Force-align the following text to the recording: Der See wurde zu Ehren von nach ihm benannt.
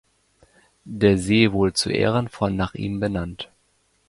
Der 0.83 1.19
See 1.19 1.51
wurde 1.51 1.73
zu 1.73 1.91
Ehren 1.91 2.27
von 2.27 2.55
nach 2.55 2.73
ihm 2.73 2.99
benannt. 2.99 3.51